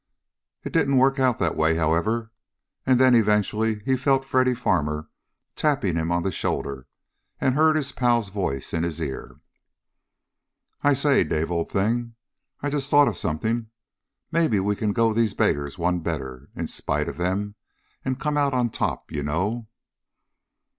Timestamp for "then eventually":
2.99-3.81